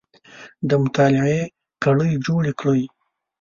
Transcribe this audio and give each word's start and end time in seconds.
د 0.67 0.69
مطالعې 0.83 1.41
کړۍ 1.83 2.11
جوړې 2.25 2.51
کړئ 2.59 2.81